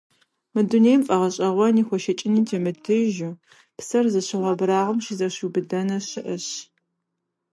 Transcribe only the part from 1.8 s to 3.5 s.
хуэшэчыни темытыжу,